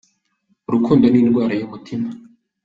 Urukundo 0.67 1.05
ni 1.07 1.19
indwara 1.23 1.53
y'umutima. 1.55 2.07